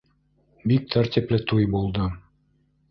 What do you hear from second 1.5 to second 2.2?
туй булды.